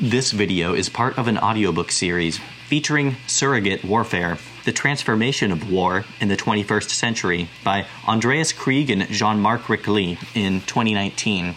[0.00, 6.04] This video is part of an audiobook series featuring Surrogate Warfare The Transformation of War
[6.20, 11.54] in the 21st Century by Andreas Krieg and Jean Marc Rickli in 2019.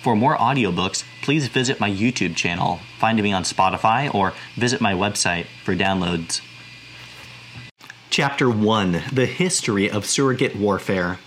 [0.00, 4.94] For more audiobooks, please visit my YouTube channel, find me on Spotify, or visit my
[4.94, 6.40] website for downloads.
[8.08, 11.18] Chapter 1 The History of Surrogate Warfare.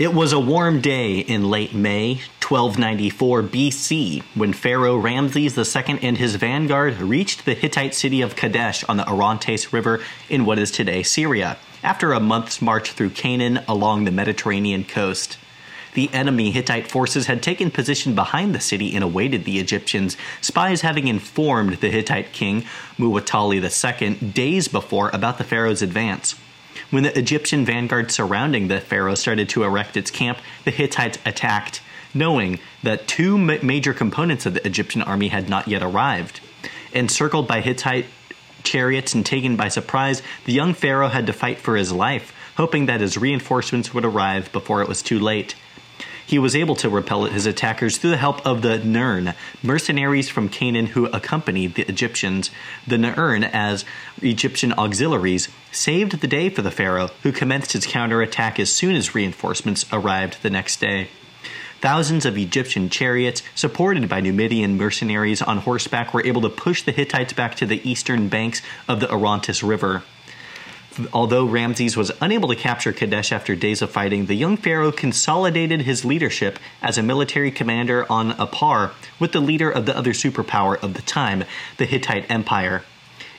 [0.00, 6.16] It was a warm day in late May 1294 BC when Pharaoh Ramses II and
[6.16, 10.00] his vanguard reached the Hittite city of Kadesh on the Orontes River
[10.30, 15.36] in what is today Syria, after a month's march through Canaan along the Mediterranean coast.
[15.92, 20.80] The enemy Hittite forces had taken position behind the city and awaited the Egyptians, spies
[20.80, 22.64] having informed the Hittite king,
[22.96, 26.36] Muwatalli II, days before about the pharaoh's advance.
[26.90, 31.80] When the Egyptian vanguard surrounding the pharaoh started to erect its camp, the Hittites attacked,
[32.12, 36.40] knowing that two ma- major components of the Egyptian army had not yet arrived.
[36.92, 38.06] Encircled by Hittite
[38.64, 42.86] chariots and taken by surprise, the young pharaoh had to fight for his life, hoping
[42.86, 45.54] that his reinforcements would arrive before it was too late.
[46.30, 50.48] He was able to repel his attackers through the help of the Nern, mercenaries from
[50.48, 52.52] Canaan who accompanied the Egyptians.
[52.86, 53.84] The Nern, as
[54.22, 59.12] Egyptian auxiliaries, saved the day for the pharaoh, who commenced his counterattack as soon as
[59.12, 61.08] reinforcements arrived the next day.
[61.80, 66.92] Thousands of Egyptian chariots, supported by Numidian mercenaries on horseback, were able to push the
[66.92, 70.04] Hittites back to the eastern banks of the Orontes River.
[71.12, 75.82] Although Ramses was unable to capture Kadesh after days of fighting, the young pharaoh consolidated
[75.82, 80.12] his leadership as a military commander on a par with the leader of the other
[80.12, 81.44] superpower of the time,
[81.76, 82.82] the Hittite Empire.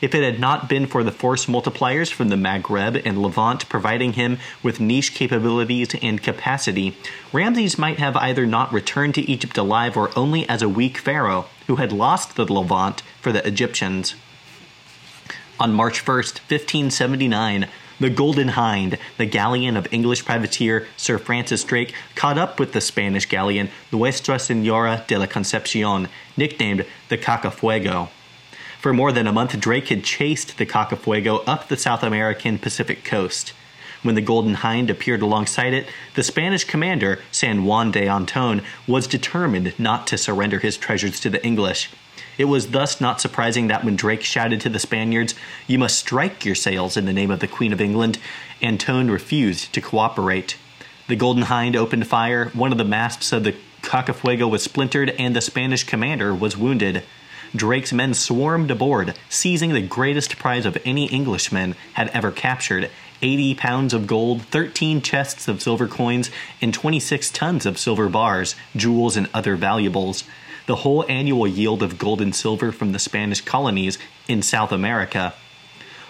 [0.02, 4.14] If it had not been for the force multipliers from the Maghreb and Levant providing
[4.14, 6.98] him with niche capabilities and capacity,
[7.32, 11.46] Ramses might have either not returned to Egypt alive or only as a weak pharaoh
[11.68, 14.16] who had lost the Levant for the Egyptians.
[15.62, 17.68] On March 1st, 1579,
[18.00, 22.82] the Golden Hind, the galleon of English privateer Sir Francis Drake, caught up with the
[22.82, 28.10] Spanish galleon Nuestra Senora de la Concepcion, nicknamed the Cacafuego.
[28.80, 33.04] For more than a month, Drake had chased the Cacafuego up the South American Pacific
[33.04, 33.54] coast.
[34.02, 39.06] When the Golden Hind appeared alongside it, the Spanish commander, San Juan de Anton, was
[39.06, 41.92] determined not to surrender his treasures to the English.
[42.38, 45.36] It was thus not surprising that when Drake shouted to the Spaniards,
[45.68, 48.18] You must strike your sails in the name of the Queen of England,
[48.62, 50.58] Anton refused to cooperate.
[51.08, 55.36] The Golden Hind opened fire, one of the masts of the Cacafuego was splintered, and
[55.36, 57.04] the Spanish commander was wounded.
[57.54, 62.90] Drake's men swarmed aboard, seizing the greatest prize of any Englishman had ever captured
[63.22, 66.32] 80 pounds of gold, 13 chests of silver coins,
[66.62, 70.24] and 26 tons of silver bars, jewels, and other valuables.
[70.72, 73.98] The whole annual yield of gold and silver from the Spanish colonies
[74.30, 75.34] in South America.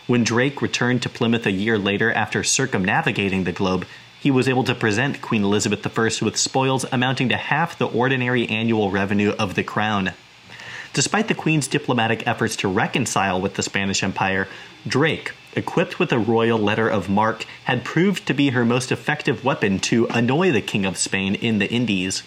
[0.06, 3.88] When Drake returned to Plymouth a year later after circumnavigating the globe,
[4.20, 8.48] he was able to present Queen Elizabeth I with spoils amounting to half the ordinary
[8.50, 10.12] annual revenue of the crown.
[10.94, 14.48] Despite the Queen's diplomatic efforts to reconcile with the Spanish Empire,
[14.88, 19.44] Drake, equipped with a royal letter of marque, had proved to be her most effective
[19.44, 22.22] weapon to annoy the King of Spain in the Indies.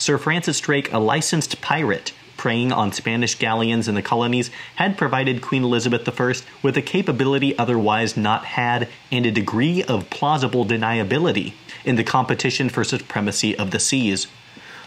[0.00, 5.42] Sir Francis Drake, a licensed pirate preying on Spanish galleons in the colonies, had provided
[5.42, 11.52] Queen Elizabeth I with a capability otherwise not had and a degree of plausible deniability
[11.84, 14.26] in the competition for supremacy of the seas.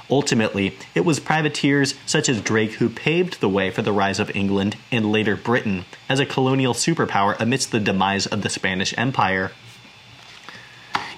[0.10, 4.36] Ultimately, it was privateers such as Drake who paved the way for the rise of
[4.36, 9.52] England and later Britain as a colonial superpower amidst the demise of the Spanish Empire.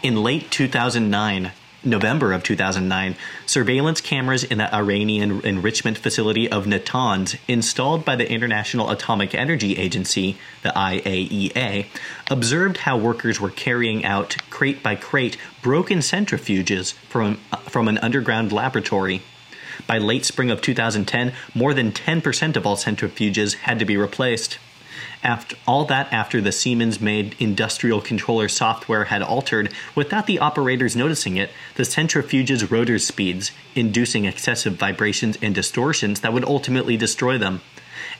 [0.04, 1.54] In late 2009,
[1.86, 3.16] November of 2009,
[3.46, 9.78] surveillance cameras in the Iranian enrichment facility of Natanz, installed by the International Atomic Energy
[9.78, 11.86] Agency, the IAEA,
[12.30, 17.36] observed how workers were carrying out, crate by crate, broken centrifuges from,
[17.68, 19.22] from an underground laboratory.
[19.88, 24.58] By late spring of 2010, more than 10% of all centrifuges had to be replaced.
[25.24, 30.96] After all that after the Siemens made industrial controller software had altered without the operators
[30.96, 37.38] noticing it, the centrifuge's rotor speeds, inducing excessive vibrations and distortions that would ultimately destroy
[37.38, 37.62] them.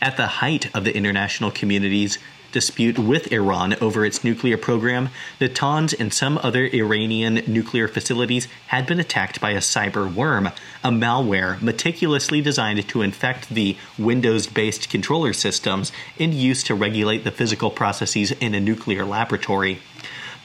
[0.02, 2.18] At the height of the international community's
[2.56, 5.10] dispute with Iran over its nuclear program,
[5.42, 10.48] Natanz and some other Iranian nuclear facilities had been attacked by a cyber worm,
[10.82, 17.26] a malware meticulously designed to infect the Windows based controller systems in use to regulate
[17.26, 19.80] the physical processes in a nuclear laboratory.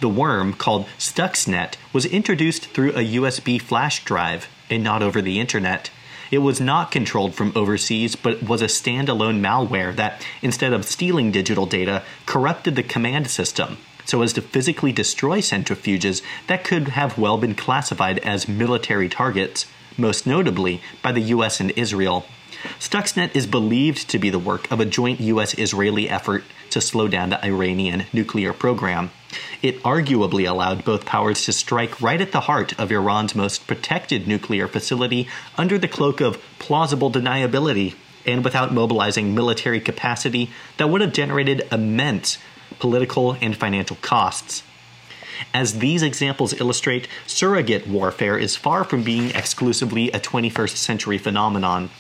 [0.01, 5.39] The worm, called Stuxnet, was introduced through a USB flash drive and not over the
[5.39, 5.91] internet.
[6.31, 11.33] It was not controlled from overseas, but was a standalone malware that, instead of stealing
[11.33, 17.17] digital data, corrupted the command system so as to physically destroy centrifuges that could have
[17.17, 19.67] well been classified as military targets,
[19.97, 22.27] most notably by the US and Israel.
[22.79, 27.09] Stuxnet is believed to be the work of a joint US Israeli effort to slow
[27.09, 29.11] down the Iranian nuclear program.
[29.63, 34.27] It arguably allowed both powers to strike right at the heart of Iran's most protected
[34.27, 37.95] nuclear facility under the cloak of plausible deniability
[38.27, 42.39] and without mobilizing military capacity that would have generated immense
[42.79, 44.63] political and financial costs.
[45.55, 51.91] As these examples illustrate, surrogate warfare is far from being exclusively a 21st century phenomenon.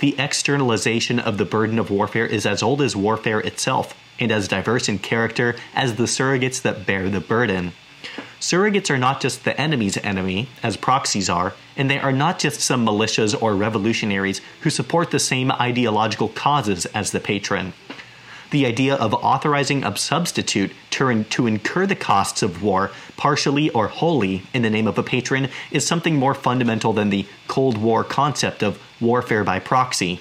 [0.00, 4.48] The externalization of the burden of warfare is as old as warfare itself, and as
[4.48, 7.72] diverse in character as the surrogates that bear the burden.
[8.40, 12.60] Surrogates are not just the enemy's enemy, as proxies are, and they are not just
[12.60, 17.72] some militias or revolutionaries who support the same ideological causes as the patron.
[18.50, 23.88] The idea of authorizing a substitute to, to incur the costs of war, partially or
[23.88, 28.04] wholly, in the name of a patron, is something more fundamental than the Cold War
[28.04, 30.20] concept of warfare by proxy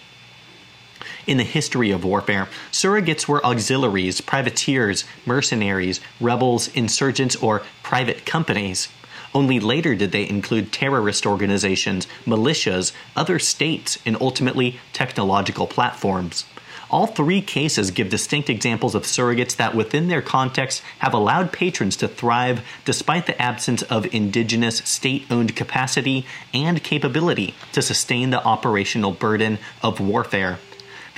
[1.27, 2.47] in the history of warfare.
[2.71, 8.87] Surrogates were auxiliaries, privateers, mercenaries, rebels, insurgents, or private companies.
[9.35, 16.45] Only later did they include terrorist organizations, militias, other states, and ultimately technological platforms.
[16.89, 21.97] All three cases give distinct examples of surrogates that, within their context, have allowed patrons
[21.97, 28.43] to thrive despite the absence of indigenous state owned capacity and capability to sustain the
[28.43, 30.59] operational burden of warfare.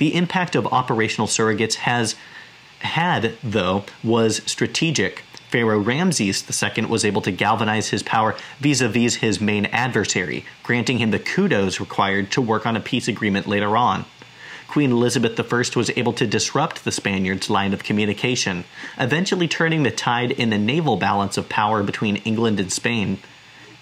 [0.00, 2.16] The impact of operational surrogates has
[2.78, 5.24] had, though, was strategic.
[5.50, 10.46] Pharaoh Ramses II was able to galvanize his power vis a vis his main adversary,
[10.62, 14.06] granting him the kudos required to work on a peace agreement later on.
[14.68, 18.64] Queen Elizabeth I was able to disrupt the Spaniards' line of communication,
[18.98, 23.18] eventually turning the tide in the naval balance of power between England and Spain.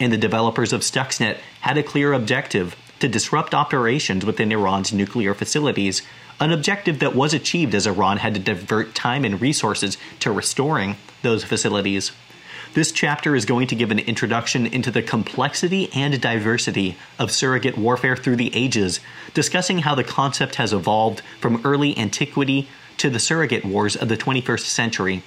[0.00, 5.34] And the developers of Stuxnet had a clear objective to disrupt operations within Iran's nuclear
[5.34, 6.02] facilities,
[6.40, 10.96] an objective that was achieved as Iran had to divert time and resources to restoring
[11.22, 12.12] those facilities.
[12.74, 17.78] This chapter is going to give an introduction into the complexity and diversity of surrogate
[17.78, 19.00] warfare through the ages,
[19.32, 22.68] discussing how the concept has evolved from early antiquity
[22.98, 25.22] to the surrogate wars of the 21st century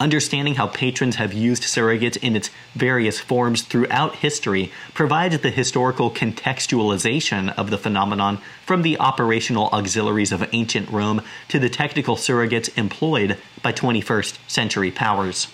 [0.00, 6.10] understanding how patrons have used surrogates in its various forms throughout history provides the historical
[6.10, 12.76] contextualization of the phenomenon from the operational auxiliaries of ancient Rome to the technical surrogates
[12.76, 15.48] employed by 21st century powers.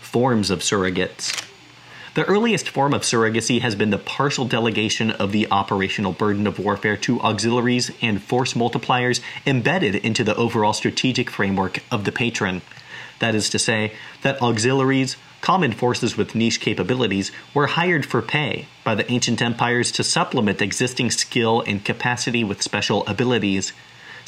[0.00, 1.55] Forms of surrogates.
[2.16, 6.58] The earliest form of surrogacy has been the partial delegation of the operational burden of
[6.58, 12.62] warfare to auxiliaries and force multipliers embedded into the overall strategic framework of the patron.
[13.18, 13.92] That is to say,
[14.22, 19.92] that auxiliaries, common forces with niche capabilities, were hired for pay by the ancient empires
[19.92, 23.74] to supplement existing skill and capacity with special abilities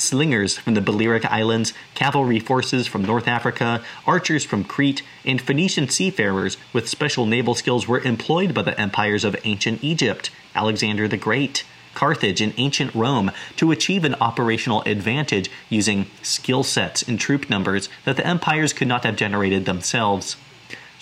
[0.00, 5.89] slingers from the Balearic Islands, cavalry forces from North Africa, archers from Crete, and Phoenician
[5.89, 11.17] seafarers with special naval skills were employed by the empires of ancient Egypt, Alexander the
[11.17, 11.65] Great,
[11.95, 17.88] Carthage, and ancient Rome to achieve an operational advantage using skill sets and troop numbers
[18.05, 20.37] that the empires could not have generated themselves.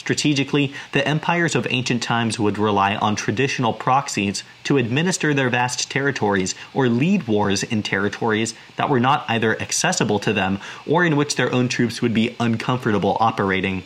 [0.06, 5.90] Strategically, the empires of ancient times would rely on traditional proxies to administer their vast
[5.90, 11.16] territories or lead wars in territories that were not either accessible to them or in
[11.16, 13.82] which their own troops would be uncomfortable operating.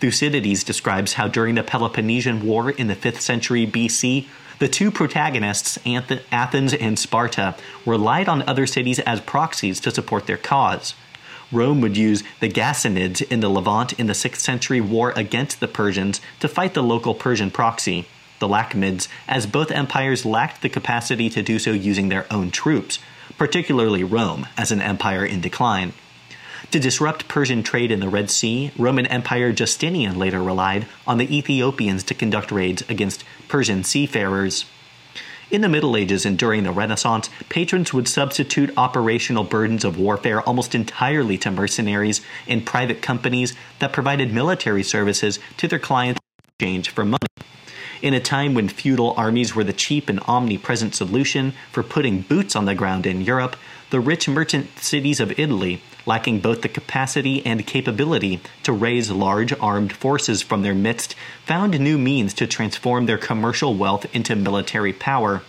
[0.00, 4.26] Thucydides describes how during the Peloponnesian War in the 5th century BC,
[4.58, 5.78] the two protagonists,
[6.30, 7.54] Athens and Sparta,
[7.86, 10.92] relied on other cities as proxies to support their cause.
[11.52, 15.68] Rome would use the Ghassanids in the Levant in the 6th century war against the
[15.68, 18.06] Persians to fight the local Persian proxy,
[18.38, 22.98] the Lakhmids, as both empires lacked the capacity to do so using their own troops,
[23.38, 25.92] particularly Rome as an empire in decline.
[26.70, 31.36] To disrupt Persian trade in the Red Sea, Roman Empire Justinian later relied on the
[31.36, 34.64] Ethiopians to conduct raids against Persian seafarers.
[35.52, 40.40] In the Middle Ages and during the Renaissance, patrons would substitute operational burdens of warfare
[40.40, 46.48] almost entirely to mercenaries and private companies that provided military services to their clients in
[46.48, 47.18] exchange for money.
[48.00, 52.56] In a time when feudal armies were the cheap and omnipresent solution for putting boots
[52.56, 53.54] on the ground in Europe,
[53.90, 59.52] the rich merchant cities of Italy, lacking both the capacity and capability to raise large
[59.60, 64.92] armed forces from their midst, found new means to transform their commercial wealth into military
[64.92, 65.42] power.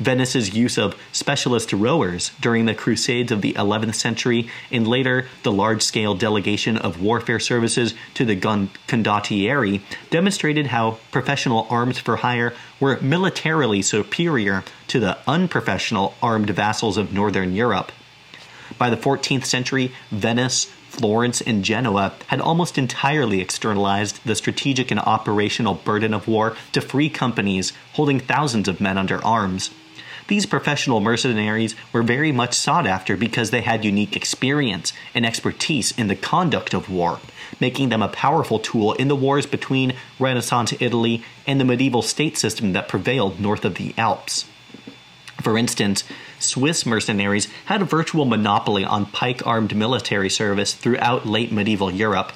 [0.00, 5.52] Venice's use of specialist rowers during the Crusades of the 11th century, and later the
[5.52, 12.54] large scale delegation of warfare services to the condottieri, demonstrated how professional arms for hire
[12.80, 17.92] were militarily superior to the unprofessional armed vassals of Northern Europe.
[18.80, 24.98] By the 14th century, Venice, Florence, and Genoa had almost entirely externalized the strategic and
[24.98, 29.68] operational burden of war to free companies holding thousands of men under arms.
[30.28, 35.92] These professional mercenaries were very much sought after because they had unique experience and expertise
[35.98, 37.20] in the conduct of war,
[37.60, 42.38] making them a powerful tool in the wars between Renaissance Italy and the medieval state
[42.38, 44.46] system that prevailed north of the Alps.
[45.42, 46.04] For instance,
[46.40, 52.32] Swiss mercenaries had a virtual monopoly on pike armed military service throughout late medieval Europe,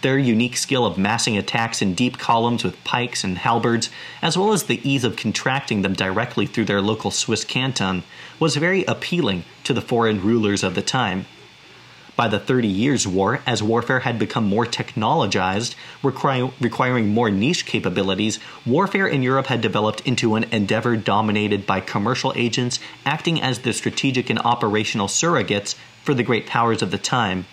[0.00, 3.88] their unique skill of massing attacks in deep columns with pikes and halberds,
[4.20, 8.02] as well as the ease of contracting them directly through their local Swiss canton,
[8.40, 11.26] was very appealing to the foreign rulers of the time.
[12.22, 15.74] By the Thirty Years' War, as warfare had become more technologized,
[16.04, 21.80] requir- requiring more niche capabilities, warfare in Europe had developed into an endeavor dominated by
[21.80, 25.74] commercial agents acting as the strategic and operational surrogates
[26.04, 27.44] for the great powers of the time.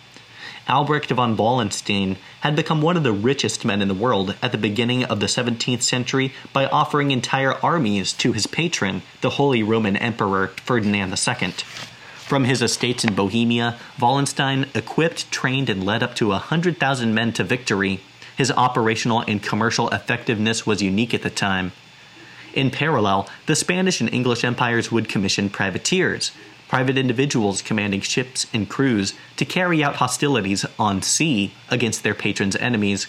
[0.68, 4.58] Albrecht von Wallenstein had become one of the richest men in the world at the
[4.60, 9.98] beginning of the 17th century by offering entire armies to his patron, the Holy Roman
[9.98, 11.54] Emperor Ferdinand II.
[12.30, 17.44] From his estates in Bohemia, Wallenstein equipped, trained, and led up to 100,000 men to
[17.44, 18.02] victory.
[18.38, 21.72] His operational and commercial effectiveness was unique at the time.
[22.54, 26.32] In parallel, the Spanish and English empires would commission privateers,
[26.70, 32.56] private individuals commanding ships and crews to carry out hostilities on sea against their patron's
[32.56, 33.08] enemies.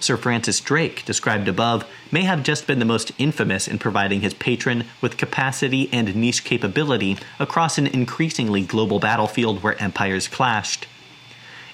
[0.00, 4.34] Sir Francis Drake, described above, may have just been the most infamous in providing his
[4.34, 10.86] patron with capacity and niche capability across an increasingly global battlefield where empires clashed.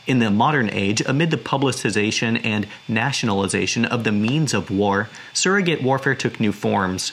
[0.07, 5.83] In the modern age, amid the publicization and nationalization of the means of war, surrogate
[5.83, 7.12] warfare took new forms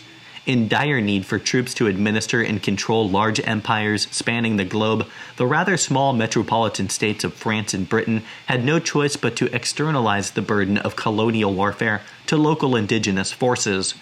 [0.49, 5.45] in dire need for troops to administer and control large empires spanning the globe, the
[5.45, 10.41] rather small metropolitan states of France and Britain had no choice but to externalize the
[10.41, 13.93] burden of colonial warfare to local indigenous forces.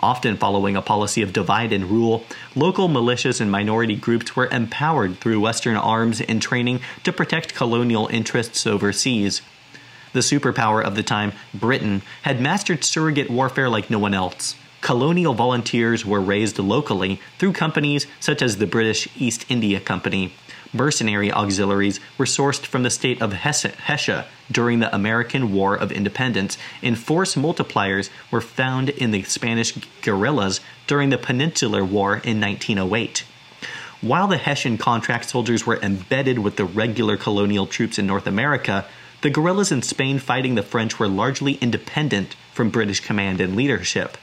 [0.00, 5.18] Often following a policy of divide and rule, local militias and minority groups were empowered
[5.18, 9.42] through Western arms and training to protect colonial interests overseas.
[10.14, 15.32] The superpower of the time, Britain, had mastered surrogate warfare like no one else colonial
[15.32, 20.34] volunteers were raised locally through companies such as the British East India Company.
[20.74, 26.58] Mercenary auxiliaries were sourced from the state of Hesse during the American War of Independence,
[26.82, 29.72] and force multipliers were found in the Spanish
[30.02, 33.24] guerrillas during the Peninsular War in 1908.
[34.00, 38.86] While the Hessian contract soldiers were embedded with the regular colonial troops in North America,
[39.20, 44.18] the guerrillas in Spain fighting the French were largely independent from British command and leadership.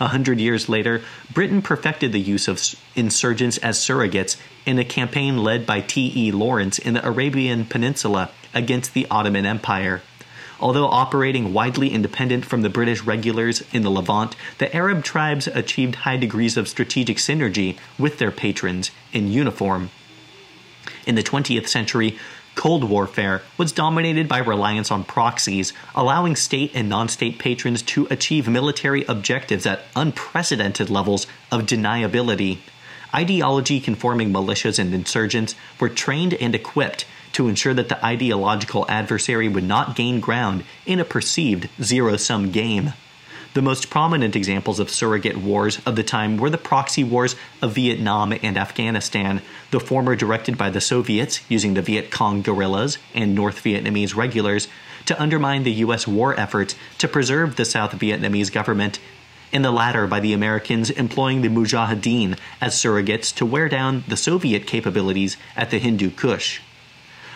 [0.00, 1.02] A hundred years later,
[1.34, 2.58] Britain perfected the use of
[2.96, 6.32] insurgents as surrogates in a campaign led by T.E.
[6.32, 10.00] Lawrence in the Arabian Peninsula against the Ottoman Empire.
[10.58, 15.96] Although operating widely independent from the British regulars in the Levant, the Arab tribes achieved
[15.96, 19.90] high degrees of strategic synergy with their patrons in uniform.
[21.06, 22.18] In the 20th century,
[22.54, 28.06] Cold warfare was dominated by reliance on proxies, allowing state and non state patrons to
[28.10, 32.58] achieve military objectives at unprecedented levels of deniability.
[33.14, 39.48] Ideology conforming militias and insurgents were trained and equipped to ensure that the ideological adversary
[39.48, 42.92] would not gain ground in a perceived zero sum game.
[43.52, 47.72] The most prominent examples of surrogate wars of the time were the proxy wars of
[47.72, 49.42] Vietnam and Afghanistan,
[49.72, 54.68] the former directed by the Soviets using the Viet Cong guerrillas and North Vietnamese regulars
[55.06, 56.06] to undermine the U.S.
[56.06, 59.00] war efforts to preserve the South Vietnamese government,
[59.52, 64.16] and the latter by the Americans employing the Mujahideen as surrogates to wear down the
[64.16, 66.60] Soviet capabilities at the Hindu Kush.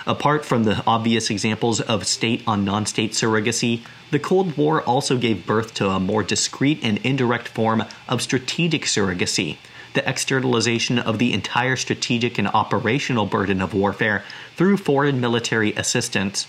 [0.06, 5.16] Apart from the obvious examples of state on non state surrogacy, the Cold War also
[5.16, 9.56] gave birth to a more discreet and indirect form of strategic surrogacy,
[9.94, 14.22] the externalization of the entire strategic and operational burden of warfare
[14.56, 16.48] through foreign military assistance.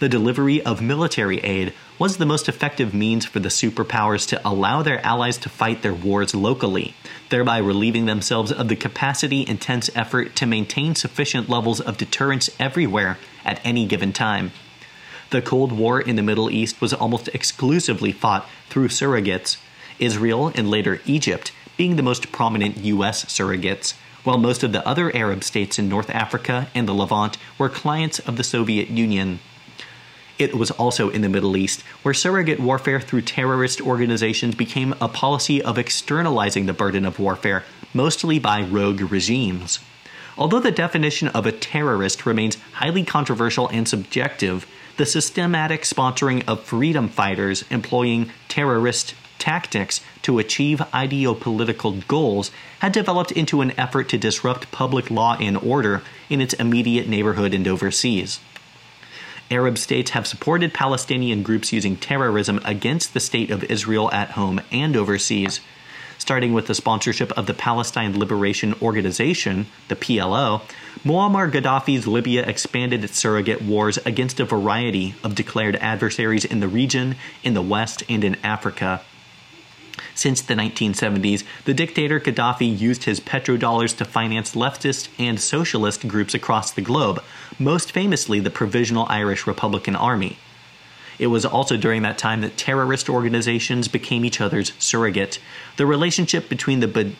[0.00, 4.82] The delivery of military aid was the most effective means for the superpowers to allow
[4.82, 6.94] their allies to fight their wars locally,
[7.30, 13.18] thereby relieving themselves of the capacity intense effort to maintain sufficient levels of deterrence everywhere
[13.44, 14.50] at any given time.
[15.30, 19.58] The Cold War in the Middle East was almost exclusively fought through surrogates.
[20.00, 23.24] Israel and later Egypt being the most prominent U.S.
[23.26, 27.68] surrogates, while most of the other Arab states in North Africa and the Levant were
[27.68, 29.38] clients of the Soviet Union.
[30.38, 35.08] It was also in the Middle East, where surrogate warfare through terrorist organizations became a
[35.08, 39.78] policy of externalizing the burden of warfare, mostly by rogue regimes.
[40.36, 46.64] Although the definition of a terrorist remains highly controversial and subjective, the systematic sponsoring of
[46.64, 52.50] freedom fighters employing terrorist tactics to achieve ideopolitical goals
[52.80, 57.54] had developed into an effort to disrupt public law and order in its immediate neighborhood
[57.54, 58.40] and overseas.
[59.54, 64.60] Arab states have supported Palestinian groups using terrorism against the state of Israel at home
[64.72, 65.60] and overseas,
[66.18, 70.62] starting with the sponsorship of the Palestine Liberation Organization, the PLO,
[71.04, 76.66] Muammar Gaddafi's Libya expanded its surrogate wars against a variety of declared adversaries in the
[76.66, 79.02] region, in the West, and in Africa.
[80.14, 86.34] Since the 1970s, the dictator Gaddafi used his petrodollars to finance leftist and socialist groups
[86.34, 87.22] across the globe,
[87.58, 90.38] most famously the Provisional Irish Republican Army.
[91.18, 95.38] It was also during that time that terrorist organizations became each other's surrogate.
[95.76, 97.14] The relationship between the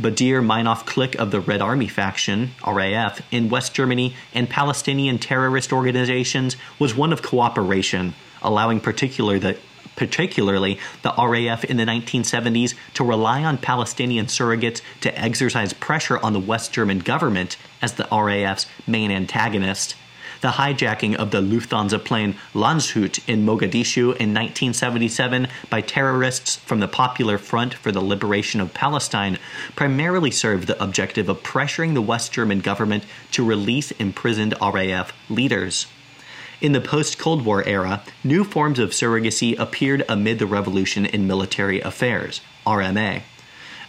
[0.00, 5.72] Baader Meinhof clique of the Red Army faction, RAF, in West Germany and Palestinian terrorist
[5.72, 9.56] organizations was one of cooperation, allowing particular the,
[10.00, 16.32] particularly the RAF in the 1970s to rely on Palestinian surrogates to exercise pressure on
[16.32, 19.96] the West German government as the RAF's main antagonist
[20.40, 26.88] the hijacking of the Lufthansa plane Landshut in Mogadishu in 1977 by terrorists from the
[26.88, 29.38] Popular Front for the Liberation of Palestine
[29.76, 35.86] primarily served the objective of pressuring the West German government to release imprisoned RAF leaders.
[36.60, 41.26] In the post Cold War era, new forms of surrogacy appeared amid the revolution in
[41.26, 43.22] military affairs, RMA.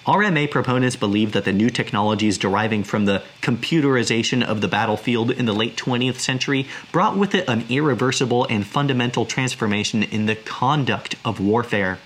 [0.05, 5.45] RMA proponents believe that the new technologies deriving from the computerization of the battlefield in
[5.45, 11.15] the late 20th century brought with it an irreversible and fundamental transformation in the conduct
[11.25, 11.99] of warfare.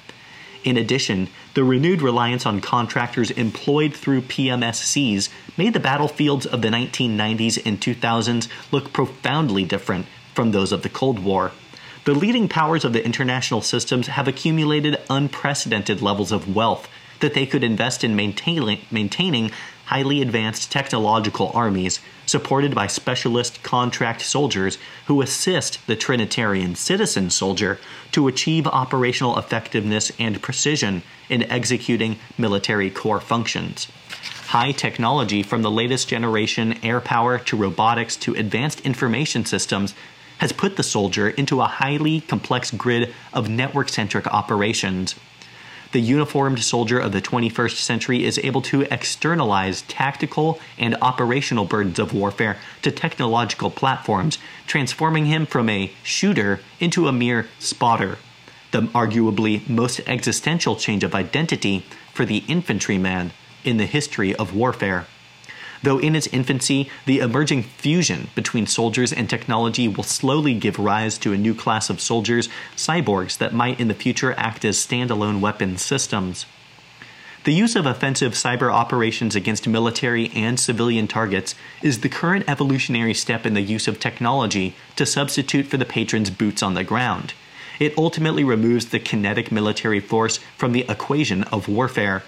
[0.63, 6.69] In addition, the renewed reliance on contractors employed through PMSCs made the battlefields of the
[6.69, 11.51] 1990s and 2000s look profoundly different from those of the Cold War.
[12.03, 16.87] The leading powers of the international systems have accumulated unprecedented levels of wealth
[17.19, 19.49] that they could invest in maintaining, maintaining
[19.85, 27.79] highly advanced technological armies supported by specialist contract soldiers who assist the Trinitarian citizen soldier
[28.11, 33.87] to achieve operational effectiveness and precision in executing military core functions.
[34.47, 39.93] High technology from the latest generation air power to robotics to advanced information systems
[40.39, 45.15] has put the soldier into a highly complex grid of network centric operations
[45.95, 51.99] the uniformed soldier of the 21st century is able to externalize tactical and operational burdens
[51.99, 58.17] of warfare to technological platforms, transforming him from a shooter into a mere spotter.
[58.71, 63.31] The arguably most existential change of identity for the infantryman
[63.63, 65.07] in the history of warfare.
[65.83, 71.17] Though in its infancy, the emerging fusion between soldiers and technology will slowly give rise
[71.19, 75.39] to a new class of soldiers, cyborgs that might in the future act as standalone
[75.39, 76.45] weapon systems.
[77.45, 83.13] The use of offensive cyber operations against military and civilian targets is the current evolutionary
[83.13, 87.33] step in the use of technology to substitute for the patron's boots on the ground.
[87.79, 92.23] It ultimately removes the kinetic military force from the equation of warfare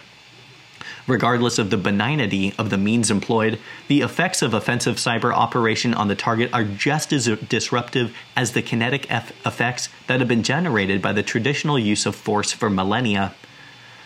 [1.07, 6.09] Regardless of the benignity of the means employed, the effects of offensive cyber operation on
[6.09, 11.13] the target are just as disruptive as the kinetic effects that have been generated by
[11.13, 13.33] the traditional use of force for millennia.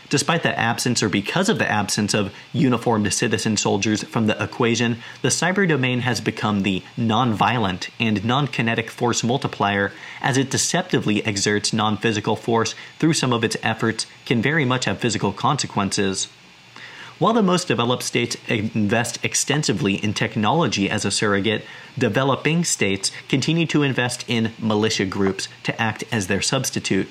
[0.10, 4.98] Despite the absence or because of the absence of uniformed citizen soldiers from the equation,
[5.24, 11.74] the cyber domain has become the non-violent and non-kinetic force multiplier as it deceptively exerts
[11.74, 16.28] non-physical force through some of its efforts can very much have physical consequences.
[17.22, 21.64] While the most developed states invest extensively in technology as a surrogate,
[21.96, 27.08] developing states continue to invest in militia groups to act as their substitute.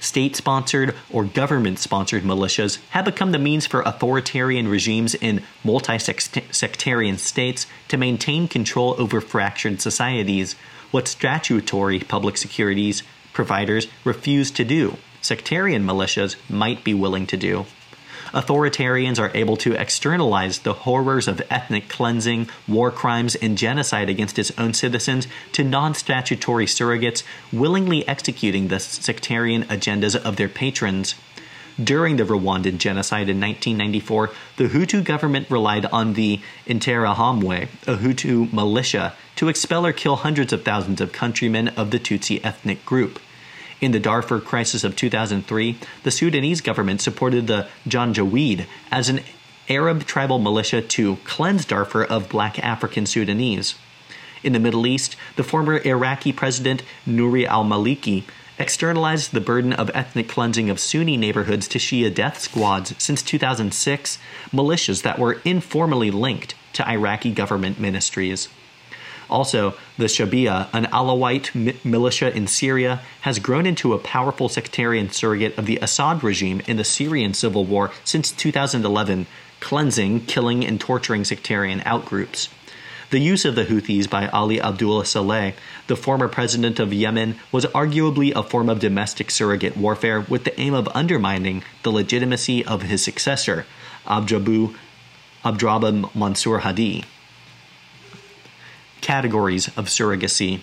[0.00, 5.98] State sponsored or government sponsored militias have become the means for authoritarian regimes in multi
[5.98, 10.54] sectarian states to maintain control over fractured societies,
[10.92, 13.02] what statutory public securities
[13.34, 14.96] providers refuse to do.
[15.20, 17.66] Sectarian militias might be willing to do
[18.32, 24.38] authoritarians are able to externalize the horrors of ethnic cleansing, war crimes, and genocide against
[24.38, 31.14] its own citizens to non statutory surrogates willingly executing the sectarian agendas of their patrons.
[31.82, 38.50] during the Rwandan genocide in 1994, the Hutu government relied on the Interahamwe, a Hutu
[38.52, 43.20] militia, to expel or kill hundreds of thousands of countrymen of the Tutsi ethnic group.
[43.80, 49.20] In the Darfur crisis of 2003, the Sudanese government supported the Janjaweed as an
[49.68, 53.74] Arab tribal militia to cleanse Darfur of black African Sudanese.
[54.42, 58.24] In the Middle East, the former Iraqi president Nouri al Maliki
[58.58, 64.18] externalized the burden of ethnic cleansing of Sunni neighborhoods to Shia death squads since 2006,
[64.52, 68.48] militias that were informally linked to Iraqi government ministries.
[69.28, 75.10] Also, the Shabiha, an Alawite mi- militia in Syria, has grown into a powerful sectarian
[75.10, 79.26] surrogate of the Assad regime in the Syrian civil war since 2011,
[79.60, 82.48] cleansing, killing, and torturing sectarian outgroups.
[83.10, 85.54] The use of the Houthis by Ali Abdullah Saleh,
[85.86, 90.58] the former president of Yemen, was arguably a form of domestic surrogate warfare with the
[90.60, 93.64] aim of undermining the legitimacy of his successor,
[94.06, 94.74] Abdrabu
[95.44, 97.04] Abdrabah Mansur Hadi.
[99.00, 100.60] Categories of surrogacy.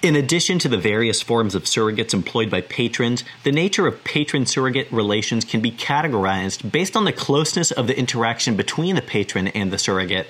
[0.00, 4.46] In addition to the various forms of surrogates employed by patrons, the nature of patron
[4.46, 9.48] surrogate relations can be categorized based on the closeness of the interaction between the patron
[9.48, 10.28] and the surrogate.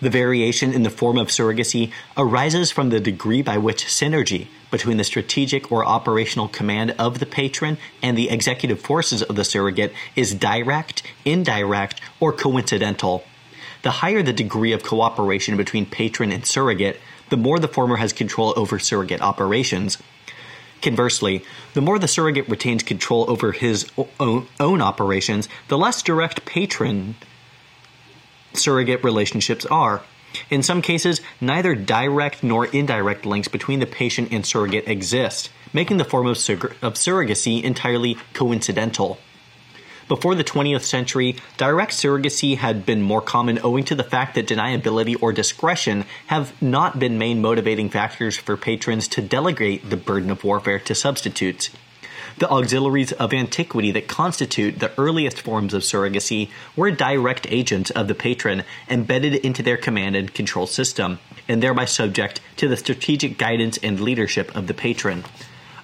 [0.00, 4.98] The variation in the form of surrogacy arises from the degree by which synergy between
[4.98, 9.92] the strategic or operational command of the patron and the executive forces of the surrogate
[10.14, 13.24] is direct, indirect, or coincidental.
[13.88, 18.12] The higher the degree of cooperation between patron and surrogate, the more the former has
[18.12, 19.96] control over surrogate operations.
[20.82, 27.14] Conversely, the more the surrogate retains control over his own, operations, the less direct patron
[28.52, 30.02] surrogate relationships are.
[30.50, 35.96] In some cases, neither direct nor indirect links between the patient and surrogate exist, making
[35.96, 39.18] the form of, sur- of surrogacy entirely coincidental.
[40.08, 44.46] Before the 20th century, direct surrogacy had been more common owing to the fact that
[44.46, 50.30] deniability or discretion have not been main motivating factors for patrons to delegate the burden
[50.30, 51.68] of warfare to substitutes.
[52.38, 58.08] The auxiliaries of antiquity that constitute the earliest forms of surrogacy were direct agents of
[58.08, 63.36] the patron embedded into their command and control system, and thereby subject to the strategic
[63.36, 65.24] guidance and leadership of the patron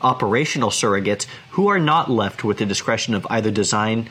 [0.04, 4.08] operational surrogates who are not left with the discretion of either design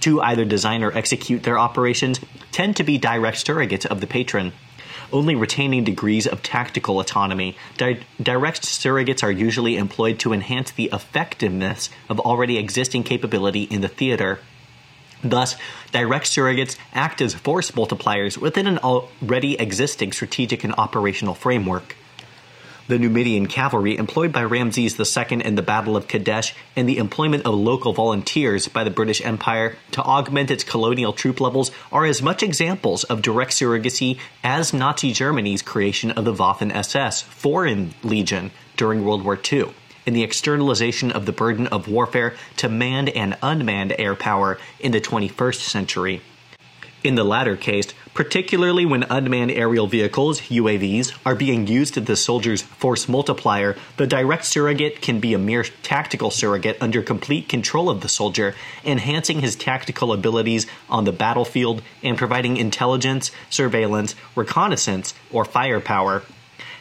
[0.00, 2.20] to either design or execute their operations
[2.52, 4.52] tend to be direct surrogates of the patron
[5.12, 7.56] only retaining degrees of tactical autonomy.
[7.76, 13.80] Di- direct surrogates are usually employed to enhance the effectiveness of already existing capability in
[13.80, 14.40] the theater.
[15.22, 15.56] Thus,
[15.92, 21.96] direct surrogates act as force multipliers within an already existing strategic and operational framework
[22.88, 27.44] the Numidian cavalry employed by Ramses II in the Battle of Kadesh, and the employment
[27.44, 32.22] of local volunteers by the British Empire to augment its colonial troop levels are as
[32.22, 38.50] much examples of direct surrogacy as Nazi Germany's creation of the Waffen SS, Foreign Legion,
[38.78, 39.74] during World War II,
[40.06, 44.92] and the externalization of the burden of warfare to manned and unmanned air power in
[44.92, 46.22] the 21st century.
[47.04, 52.16] In the latter case, particularly when unmanned aerial vehicles, UAVs, are being used as the
[52.16, 57.88] soldier's force multiplier, the direct surrogate can be a mere tactical surrogate under complete control
[57.88, 65.14] of the soldier, enhancing his tactical abilities on the battlefield and providing intelligence, surveillance, reconnaissance,
[65.30, 66.24] or firepower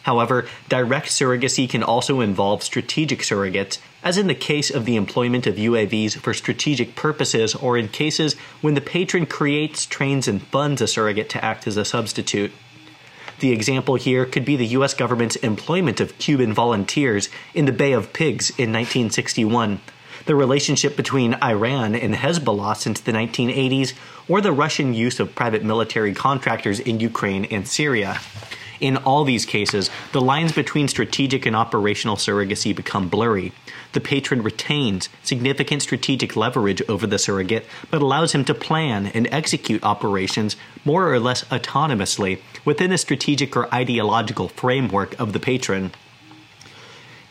[0.08, 5.46] However, direct surrogacy can also involve strategic surrogates, as in the case of the employment
[5.46, 10.80] of UAVs for strategic purposes or in cases when the patron creates, trains, and funds
[10.80, 12.54] a surrogate to act as a substitute.
[13.42, 17.92] The example here could be the US government's employment of Cuban volunteers in the Bay
[17.92, 19.82] of Pigs in 1961,
[20.26, 23.92] the relationship between Iran and Hezbollah since the 1980s,
[24.30, 28.22] or the Russian use of private military contractors in Ukraine and Syria.
[28.80, 33.52] In all these cases, the lines between strategic and operational surrogacy become blurry.
[33.94, 39.28] The patron retains significant strategic leverage over the surrogate, but allows him to plan and
[39.32, 45.92] execute operations more or less autonomously within the strategic or ideological framework of the patron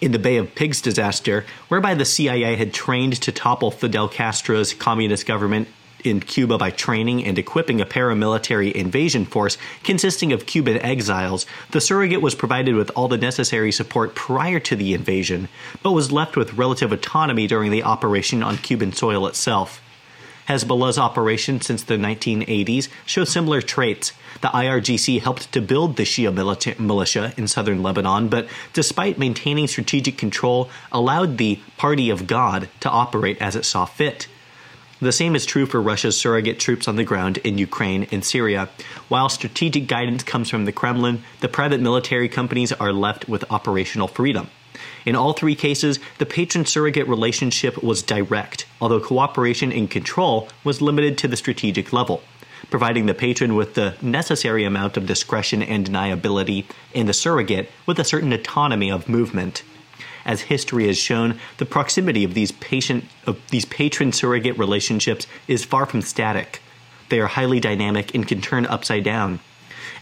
[0.00, 4.74] in the Bay of Pigs disaster, whereby the CIA had trained to topple Fidel Castro's
[4.74, 5.68] communist government
[6.06, 11.80] in Cuba by training and equipping a paramilitary invasion force consisting of Cuban exiles, the
[11.80, 15.48] surrogate was provided with all the necessary support prior to the invasion,
[15.82, 19.82] but was left with relative autonomy during the operation on Cuban soil itself.
[20.48, 24.12] Hezbollah's operation since the 1980s show similar traits.
[24.42, 30.16] The IRGC helped to build the Shia militia in southern Lebanon, but despite maintaining strategic
[30.16, 34.28] control, allowed the Party of God to operate as it saw fit.
[34.98, 38.70] The same is true for Russia's surrogate troops on the ground in Ukraine and Syria.
[39.08, 44.08] While strategic guidance comes from the Kremlin, the private military companies are left with operational
[44.08, 44.48] freedom.
[45.04, 50.80] In all three cases, the patron surrogate relationship was direct, although cooperation and control was
[50.80, 52.22] limited to the strategic level,
[52.70, 57.98] providing the patron with the necessary amount of discretion and deniability, and the surrogate with
[57.98, 59.62] a certain autonomy of movement.
[60.26, 65.64] As history has shown, the proximity of these patient of these patron surrogate relationships is
[65.64, 66.60] far from static.
[67.08, 69.38] They are highly dynamic and can turn upside down.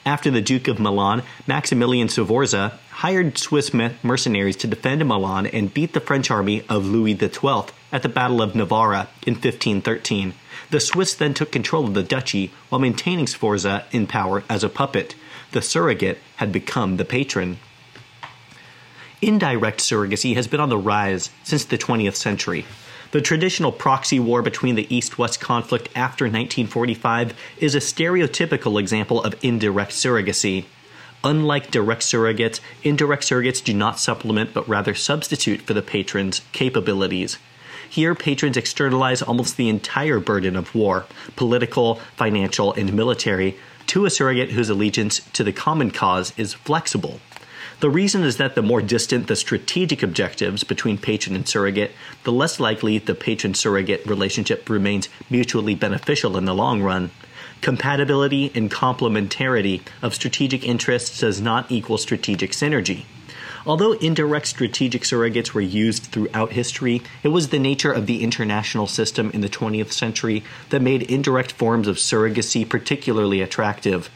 [0.07, 5.93] After the Duke of Milan, Maximilian Sforza hired Swiss mercenaries to defend Milan and beat
[5.93, 10.33] the French army of Louis XII at the Battle of Novara in 1513.
[10.71, 14.71] The Swiss then took control of the duchy while maintaining Sforza in power as a
[14.71, 15.15] puppet.
[15.53, 17.59] The surrogate had become the patron.
[19.27, 22.67] Indirect surrogacy has been on the rise since the 20th century.
[23.13, 29.23] The traditional proxy war between the East West conflict after 1945 is a stereotypical example
[29.23, 30.67] of indirect surrogacy.
[31.25, 37.39] Unlike direct surrogates, indirect surrogates do not supplement but rather substitute for the patron's capabilities.
[37.89, 43.57] Here, patrons externalize almost the entire burden of war political, financial, and military
[43.87, 47.21] to a surrogate whose allegiance to the common cause is flexible.
[47.81, 52.33] The reason is that the more distant the strategic objectives between patron and surrogate, the
[52.33, 57.11] less likely the patron surrogate relationship remains mutually beneficial in the long run.
[57.61, 63.05] Compatibility and complementarity of strategic interests does not equal strategic synergy.
[63.67, 68.87] Although indirect strategic surrogates were used throughout history, it was the nature of the international
[68.87, 74.11] system in the 20th century that made indirect forms of surrogacy particularly attractive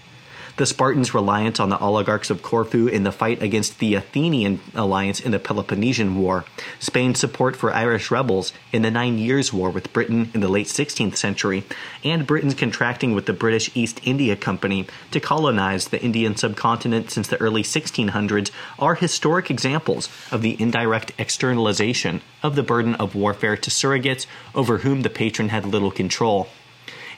[0.59, 5.21] the Spartans' reliance on the oligarchs of Corfu in the fight against the Athenian alliance
[5.21, 6.45] in the Peloponnesian War,
[6.81, 10.67] Spain's support for Irish rebels in the Nine Years' War with Britain in the late
[10.67, 11.63] 16th century,
[12.03, 17.29] and Britain's contracting with the British East India Company to colonize the Indian subcontinent since
[17.29, 23.57] the early 1600s are historic examples of the indirect externalization of the burden of warfare
[23.57, 26.49] to surrogates over whom the patron had little control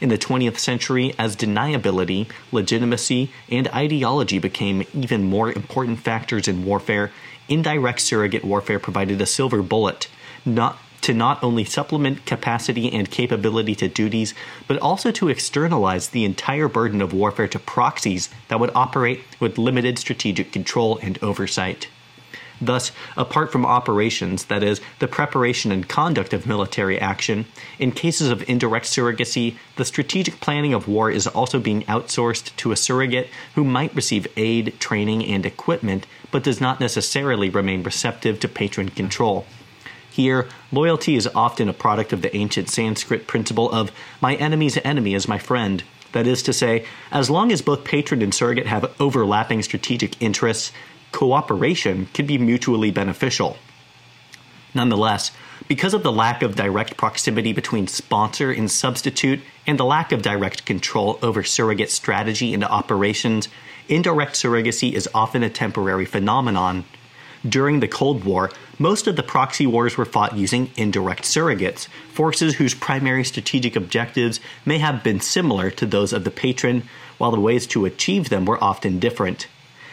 [0.00, 6.64] in the 20th century as deniability, legitimacy, and ideology became even more important factors in
[6.64, 7.10] warfare,
[7.48, 10.08] indirect surrogate warfare provided a silver bullet,
[10.44, 14.34] not to not only supplement capacity and capability to duties,
[14.68, 19.58] but also to externalize the entire burden of warfare to proxies that would operate with
[19.58, 21.88] limited strategic control and oversight.
[22.60, 27.46] Thus, apart from operations, that is, the preparation and conduct of military action,
[27.78, 32.72] in cases of indirect surrogacy, the strategic planning of war is also being outsourced to
[32.72, 38.38] a surrogate who might receive aid, training, and equipment, but does not necessarily remain receptive
[38.40, 39.46] to patron control.
[40.10, 45.14] Here, loyalty is often a product of the ancient Sanskrit principle of my enemy's enemy
[45.14, 45.82] is my friend.
[46.12, 50.72] That is to say, as long as both patron and surrogate have overlapping strategic interests,
[51.12, 53.56] cooperation can be mutually beneficial.
[54.74, 55.32] Nonetheless,
[55.68, 60.22] because of the lack of direct proximity between sponsor and substitute and the lack of
[60.22, 63.48] direct control over surrogate strategy and operations,
[63.88, 66.84] indirect surrogacy is often a temporary phenomenon.
[67.48, 72.56] During the Cold War, most of the proxy wars were fought using indirect surrogates, forces
[72.56, 76.82] whose primary strategic objectives may have been similar to those of the patron,
[77.16, 79.46] while the ways to achieve them were often different.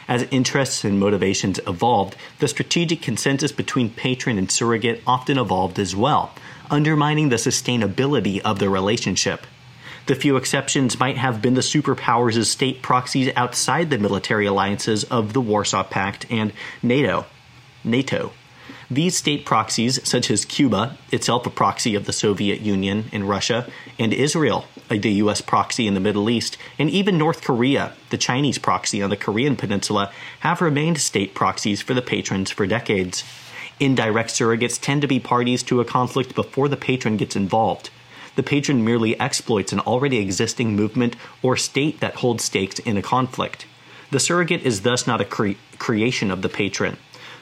[0.08, 5.96] As interests and motivations evolved, the strategic consensus between patron and surrogate often evolved as
[5.96, 6.32] well,
[6.70, 9.46] undermining the sustainability of the relationship.
[10.06, 15.34] The few exceptions might have been the superpowers' state proxies outside the military alliances of
[15.34, 17.26] the Warsaw Pact and NATO.
[17.84, 18.32] NATO.
[18.90, 23.70] These state proxies, such as Cuba, itself a proxy of the Soviet Union and Russia,
[24.00, 25.42] and Israel, the U.S.
[25.42, 29.56] proxy in the Middle East, and even North Korea, the Chinese proxy on the Korean
[29.56, 33.24] Peninsula, have remained state proxies for the patrons for decades.
[33.80, 37.90] Indirect surrogates tend to be parties to a conflict before the patron gets involved.
[38.36, 43.02] The patron merely exploits an already existing movement or state that holds stakes in a
[43.02, 43.66] conflict.
[44.12, 46.98] The surrogate is thus not a cre- creation of the patron.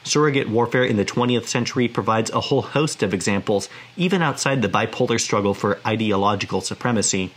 [0.06, 4.68] Surrogate warfare in the 20th century provides a whole host of examples, even outside the
[4.68, 7.32] bipolar struggle for ideological supremacy.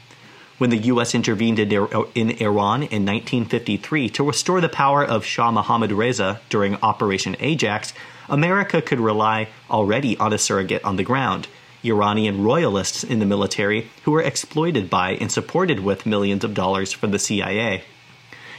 [0.60, 1.15] When the U.S.
[1.15, 7.36] intervened in, Iran in 1953 to restore the power of Shah Mohammad Reza during Operation
[7.39, 7.91] Ajax,
[8.29, 11.47] America could rely already on a surrogate on the ground.
[11.84, 16.93] Iranian royalists in the military who were exploited by and supported with millions of dollars
[16.93, 17.84] from the CIA.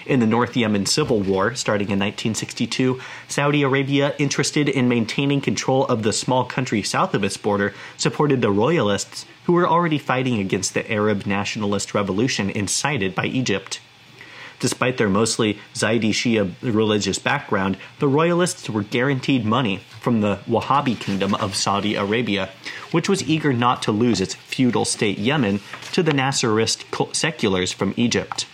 [0.07, 5.85] In the North Yemen Civil War, starting in 1962, Saudi Arabia, interested in maintaining control
[5.87, 10.39] of the small country south of its border, supported the royalists who were already fighting
[10.39, 13.81] against the Arab nationalist revolution incited by Egypt.
[14.59, 20.99] Despite their mostly Zaidi Shia religious background, the royalists were guaranteed money from the Wahhabi
[20.99, 22.51] kingdom of Saudi Arabia,
[22.91, 25.61] which was eager not to lose its feudal state Yemen
[25.93, 28.47] to the Nasserist seculars from Egypt.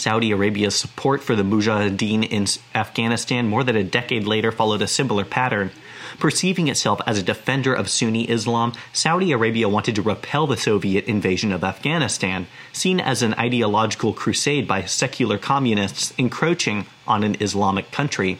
[0.00, 4.86] Saudi Arabia's support for the Mujahideen in Afghanistan more than a decade later followed a
[4.86, 5.70] similar pattern.
[6.18, 11.04] Perceiving itself as a defender of Sunni Islam, Saudi Arabia wanted to repel the Soviet
[11.04, 17.92] invasion of Afghanistan, seen as an ideological crusade by secular communists encroaching on an Islamic
[17.92, 18.38] country.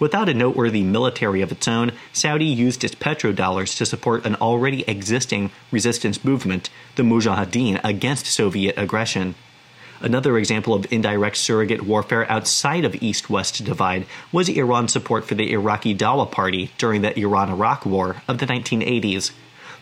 [0.00, 4.82] Without a noteworthy military of its own, Saudi used its petrodollars to support an already
[4.88, 9.36] existing resistance movement, the Mujahideen, against Soviet aggression.
[10.00, 15.34] Another example of indirect surrogate warfare outside of East West divide was Iran's support for
[15.34, 19.32] the Iraqi Dawa Party during the Iran Iraq War of the 1980s.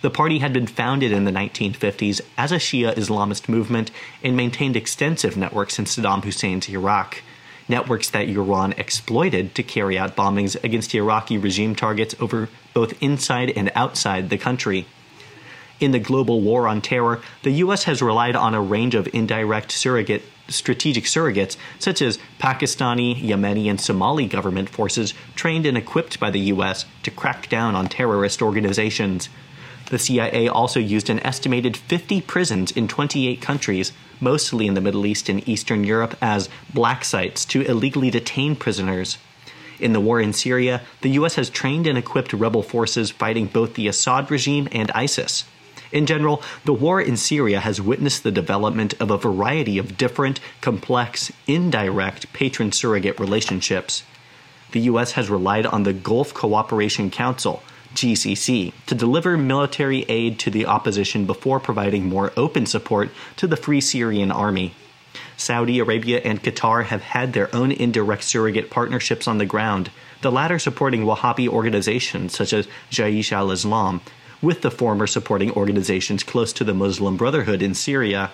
[0.03, 3.91] The party had been founded in the 1950s as a Shia Islamist movement
[4.23, 7.23] and maintained extensive networks in Saddam Hussein's Iraq.
[7.69, 13.51] Networks that Iran exploited to carry out bombings against Iraqi regime targets over both inside
[13.57, 14.87] and outside the country.
[15.81, 17.85] In the global war on terror, the U.S.
[17.85, 23.81] has relied on a range of indirect surrogate strategic surrogates, such as Pakistani, Yemeni, and
[23.81, 26.85] Somali government forces trained and equipped by the U.S.
[27.03, 29.29] to crack down on terrorist organizations.
[29.91, 35.07] The CIA also used an estimated 50 prisons in 28 countries, mostly in the Middle
[35.07, 39.19] East and Eastern Europe, as black sites to illegally detain prisoners.
[39.81, 41.35] In the war in Syria, the U.S.
[41.35, 45.45] has trained and equipped rebel forces fighting both the Assad regime and ISIS.
[45.95, 50.41] In general, the war in Syria has witnessed the development of a variety of different,
[50.61, 54.03] complex, indirect patron surrogate relationships.
[54.73, 55.13] The U.S.
[55.13, 57.63] has relied on the Gulf Cooperation Council,
[57.95, 63.57] GCC, to deliver military aid to the opposition before providing more open support to the
[63.57, 64.75] Free Syrian Army.
[65.37, 70.33] Saudi Arabia and Qatar have had their own indirect surrogate partnerships on the ground, the
[70.33, 74.01] latter supporting Wahhabi organizations such as Jaish al Islam,
[74.45, 78.31] with the former supporting organizations close to the Muslim Brotherhood in Syria.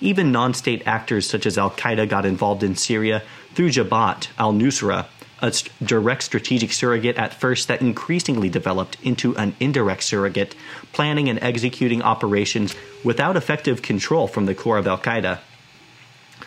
[0.00, 3.22] Even non state actors such as Al Qaeda got involved in Syria
[3.54, 5.06] through Jabhat al Nusra,
[5.42, 10.54] a direct strategic surrogate at first that increasingly developed into an indirect surrogate,
[10.92, 15.40] planning and executing operations without effective control from the core of Al Qaeda.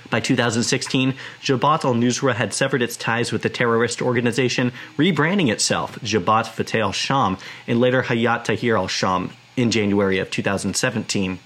[0.10, 5.96] By 2016, Jabhat al Nusra had severed its ties with the terrorist organization, rebranding itself
[6.02, 7.38] Jabhat Fateh al Sham
[7.68, 11.39] and later Hayat Tahrir al Sham in January of 2017.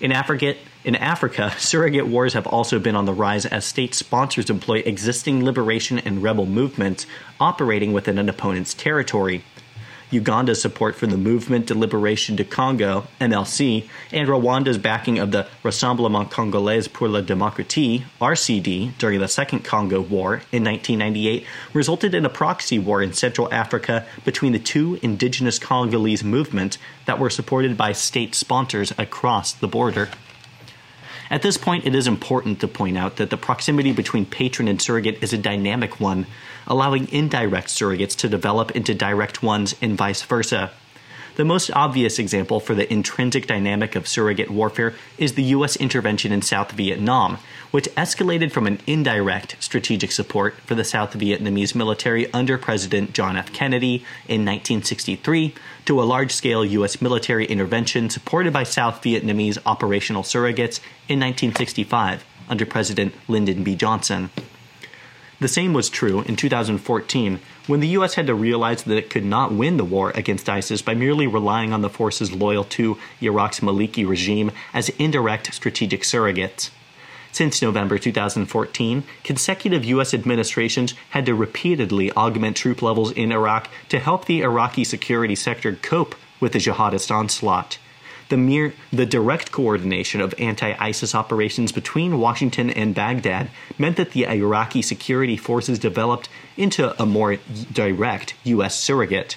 [0.00, 4.48] In Africa, in Africa, surrogate wars have also been on the rise as state sponsors
[4.48, 7.06] employ existing liberation and rebel movements
[7.38, 9.44] operating within an opponent's territory.
[10.10, 15.46] Uganda's support for the Movement de Liberation du Congo, MLC, and Rwanda's backing of the
[15.62, 22.24] Rassemblement Congolais pour la Démocratie, RCD, during the Second Congo War in 1998 resulted in
[22.24, 27.76] a proxy war in Central Africa between the two indigenous Congolese movements that were supported
[27.76, 30.08] by state sponsors across the border.
[31.30, 34.82] At this point, it is important to point out that the proximity between patron and
[34.82, 36.26] surrogate is a dynamic one,
[36.66, 40.72] allowing indirect surrogates to develop into direct ones and vice versa.
[41.40, 45.74] The most obvious example for the intrinsic dynamic of surrogate warfare is the U.S.
[45.76, 47.38] intervention in South Vietnam,
[47.70, 53.38] which escalated from an indirect strategic support for the South Vietnamese military under President John
[53.38, 53.54] F.
[53.54, 55.54] Kennedy in 1963
[55.86, 57.00] to a large scale U.S.
[57.00, 63.74] military intervention supported by South Vietnamese operational surrogates in 1965 under President Lyndon B.
[63.74, 64.28] Johnson.
[65.40, 69.24] The same was true in 2014 when the US had to realize that it could
[69.24, 73.60] not win the war against ISIS by merely relying on the forces loyal to Iraq's
[73.60, 76.68] Maliki regime as indirect strategic surrogates.
[77.32, 80.12] Since November 2014, consecutive U.S.
[80.12, 85.74] administrations had to repeatedly augment troop levels in Iraq to help the Iraqi security sector
[85.74, 87.78] cope with the jihadist onslaught
[88.30, 94.26] the mere the direct coordination of anti-ISIS operations between Washington and Baghdad meant that the
[94.26, 97.36] Iraqi security forces developed into a more
[97.72, 99.36] direct US surrogate.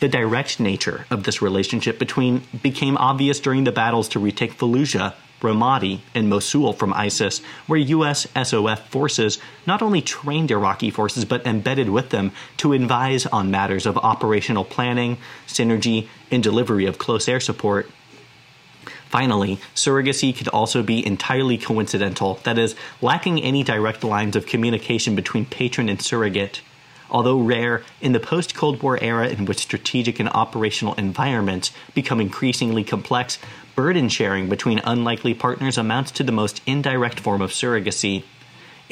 [0.00, 5.14] The direct nature of this relationship between became obvious during the battles to retake Fallujah
[5.42, 8.26] Ramadi, and Mosul from ISIS, where U.S.
[8.34, 13.84] SOF forces not only trained Iraqi forces but embedded with them to advise on matters
[13.84, 17.90] of operational planning, synergy, and delivery of close air support.
[19.12, 25.14] Finally, surrogacy could also be entirely coincidental, that is, lacking any direct lines of communication
[25.14, 26.62] between patron and surrogate.
[27.10, 32.22] Although rare, in the post Cold War era in which strategic and operational environments become
[32.22, 33.38] increasingly complex,
[33.76, 38.24] burden sharing between unlikely partners amounts to the most indirect form of surrogacy.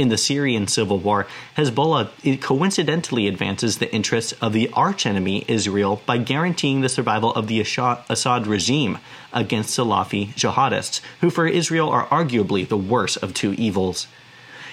[0.00, 1.26] In the Syrian civil war,
[1.58, 2.08] Hezbollah
[2.40, 8.46] coincidentally advances the interests of the archenemy Israel by guaranteeing the survival of the Assad
[8.46, 8.96] regime
[9.30, 14.06] against Salafi jihadists, who for Israel are arguably the worst of two evils.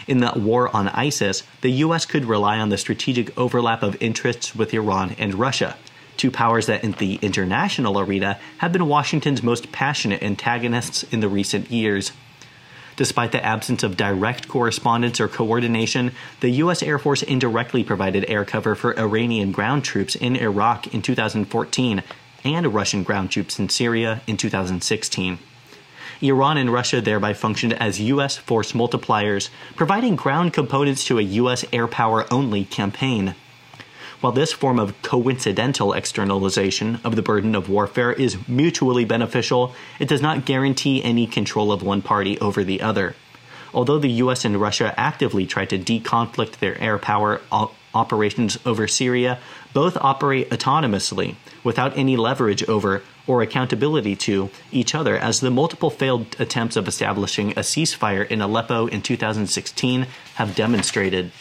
[0.07, 2.05] In the war on ISIS, the U.S.
[2.05, 5.75] could rely on the strategic overlap of interests with Iran and Russia,
[6.15, 11.27] two powers that in the international arena have been Washington's most passionate antagonists in the
[11.27, 12.13] recent years.
[12.97, 16.81] Despite the absence of direct correspondence or coordination, the U.S.
[16.81, 22.03] Air Force indirectly provided air cover for Iranian ground troops in Iraq in 2014
[22.43, 25.37] and Russian ground troops in Syria in 2016.
[26.21, 28.35] Iran and Russia thereby functioned as U.S.
[28.35, 31.65] force multipliers, providing ground components to a U.S.
[31.71, 33.35] air power only campaign.
[34.19, 40.07] While this form of coincidental externalization of the burden of warfare is mutually beneficial, it
[40.07, 43.15] does not guarantee any control of one party over the other.
[43.75, 47.41] Although the US and Russia actively try to deconflict their air power
[47.93, 49.39] operations over Syria,
[49.73, 55.91] both operate autonomously, without any leverage over or accountability to each other, as the multiple
[55.91, 61.31] failed attempts of establishing a ceasefire in Aleppo in 2016 have demonstrated.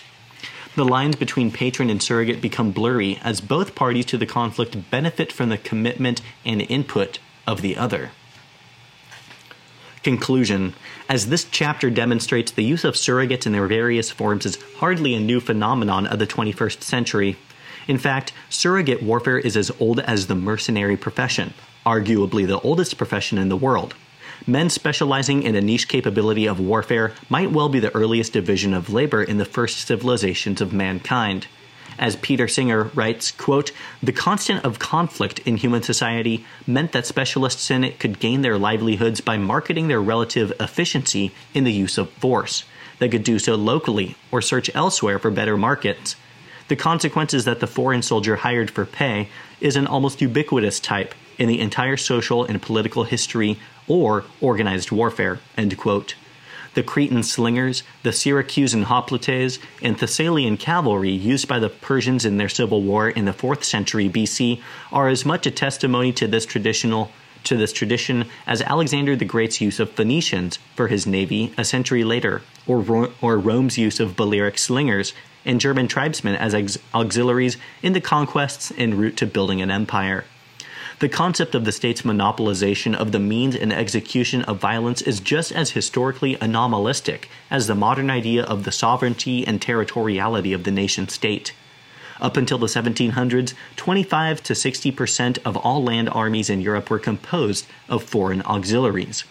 [0.76, 5.32] The lines between patron and surrogate become blurry as both parties to the conflict benefit
[5.32, 8.10] from the commitment and input of the other.
[10.02, 10.74] Conclusion
[11.08, 15.20] As this chapter demonstrates, the use of surrogates in their various forms is hardly a
[15.20, 17.38] new phenomenon of the 21st century.
[17.88, 21.54] In fact, surrogate warfare is as old as the mercenary profession,
[21.86, 23.94] arguably the oldest profession in the world.
[24.46, 28.92] Men specializing in a niche capability of warfare might well be the earliest division of
[28.92, 31.46] labor in the first civilizations of mankind.
[31.98, 33.72] As Peter Singer writes, quote,
[34.02, 38.58] the constant of conflict in human society meant that specialists in it could gain their
[38.58, 42.64] livelihoods by marketing their relative efficiency in the use of force.
[42.98, 46.16] They could do so locally or search elsewhere for better markets.
[46.68, 49.28] The consequence is that the foreign soldier hired for pay
[49.60, 53.58] is an almost ubiquitous type in the entire social and political history
[53.88, 55.40] or organized warfare.
[56.76, 62.50] The Cretan slingers, the Syracusan hoplites, and Thessalian cavalry used by the Persians in their
[62.50, 64.60] civil war in the 4th century BC
[64.92, 67.10] are as much a testimony to this traditional
[67.44, 72.04] to this tradition as Alexander the Great's use of Phoenicians for his navy a century
[72.04, 75.14] later, or, or Rome's use of Balearic slingers
[75.44, 80.24] and German tribesmen as auxiliaries in the conquests en route to building an empire.
[80.98, 85.52] The concept of the state's monopolization of the means and execution of violence is just
[85.52, 91.06] as historically anomalistic as the modern idea of the sovereignty and territoriality of the nation
[91.08, 91.52] state.
[92.18, 96.98] Up until the 1700s, 25 to 60 percent of all land armies in Europe were
[96.98, 99.24] composed of foreign auxiliaries.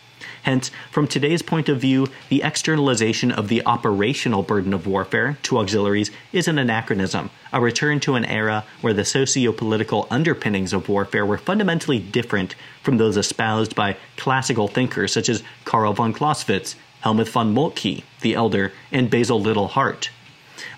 [0.45, 5.57] Hence, from today's point of view, the externalization of the operational burden of warfare to
[5.57, 10.87] auxiliaries is an anachronism, a return to an era where the socio political underpinnings of
[10.87, 16.75] warfare were fundamentally different from those espoused by classical thinkers such as Karl von Clausewitz,
[17.01, 20.11] Helmuth von Moltke, the Elder, and Basil Liddell Hart.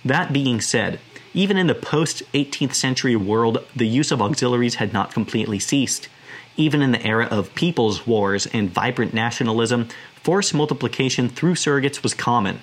[0.05, 1.01] That being said,
[1.33, 6.07] even in the post 18th century world, the use of auxiliaries had not completely ceased.
[6.57, 12.15] Even in the era of people's wars and vibrant nationalism, force multiplication through surrogates was
[12.15, 12.59] common.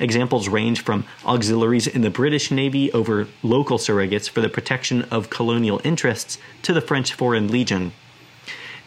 [0.00, 5.30] Examples range from auxiliaries in the British Navy over local surrogates for the protection of
[5.30, 7.92] colonial interests to the French Foreign Legion.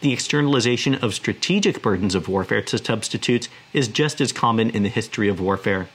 [0.02, 4.88] The externalization of strategic burdens of warfare to substitutes is just as common in the
[4.88, 5.88] history of warfare.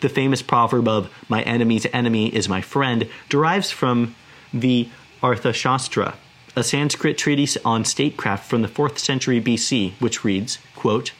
[0.00, 4.14] The famous proverb of my enemy's enemy is my friend derives from
[4.52, 4.88] the
[5.22, 6.14] Arthashastra,
[6.56, 11.12] a Sanskrit treatise on statecraft from the 4th century BC, which reads, quote,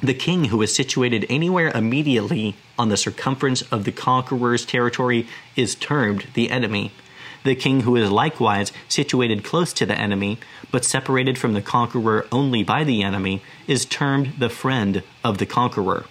[0.00, 5.74] the king who is situated anywhere immediately on the circumference of the conqueror's territory is
[5.74, 6.92] termed the enemy.
[7.44, 10.38] The king who is likewise situated close to the enemy,
[10.72, 15.46] but separated from the conqueror only by the enemy, is termed the friend of the
[15.46, 16.04] conqueror.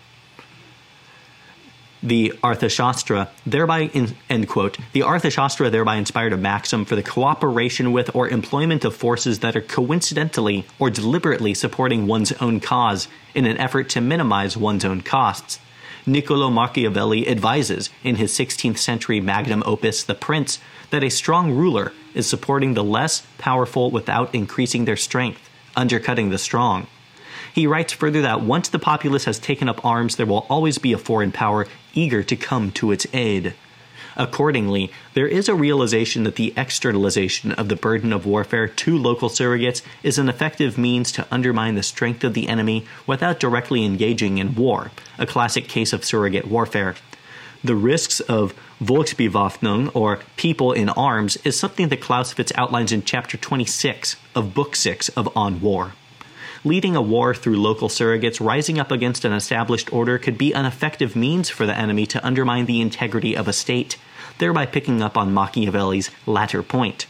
[2.03, 4.77] The Arthashastra thereby in, end quote.
[4.93, 9.55] The Arthashastra thereby inspired a maxim for the cooperation with or employment of forces that
[9.55, 15.01] are coincidentally or deliberately supporting one's own cause in an effort to minimize one's own
[15.01, 15.59] costs.
[16.05, 21.91] Niccolo Machiavelli advises in his 16th century magnum opus The Prince that a strong ruler
[22.13, 26.87] is supporting the less powerful without increasing their strength, undercutting the strong.
[27.53, 30.93] He writes further that once the populace has taken up arms, there will always be
[30.93, 31.67] a foreign power
[31.97, 33.53] eager to come to its aid.
[34.15, 39.29] Accordingly, there is a realization that the externalization of the burden of warfare to local
[39.29, 44.39] surrogates is an effective means to undermine the strength of the enemy without directly engaging
[44.39, 46.95] in war, a classic case of surrogate warfare.
[47.63, 53.37] The risks of Volksbewaffnung, or people in arms, is something that Clausewitz outlines in chapter
[53.37, 55.93] 26 of Book 6 of On War
[56.67, 60.65] leading a war through local surrogates rising up against an established order could be an
[60.65, 63.97] effective means for the enemy to undermine the integrity of a state,
[64.37, 67.05] thereby picking up on Machiavelli's latter point.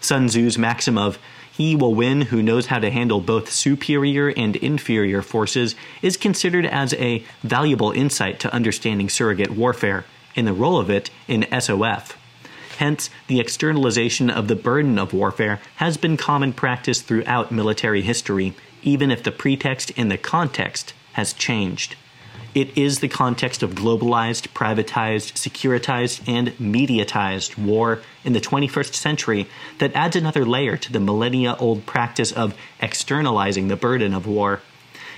[0.00, 1.18] Sun Tzu's maxim of
[1.52, 6.64] he will win who knows how to handle both superior and inferior forces is considered
[6.64, 10.04] as a valuable insight to understanding surrogate warfare
[10.36, 12.16] and the role of it in SOF.
[12.78, 18.54] Hence, the externalization of the burden of warfare has been common practice throughout military history,
[18.82, 21.96] even if the pretext and the context has changed.
[22.54, 29.46] It is the context of globalized, privatized, securitized, and mediatized war in the 21st century
[29.78, 34.62] that adds another layer to the millennia old practice of externalizing the burden of war.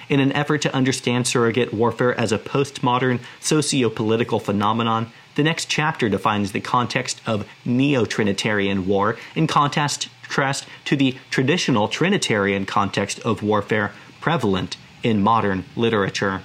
[0.08, 5.66] In an effort to understand surrogate warfare as a postmodern socio political phenomenon, the next
[5.66, 12.64] chapter defines the context of neo Trinitarian war in contrast contrast to the traditional Trinitarian
[12.64, 16.42] context of warfare prevalent in modern literature.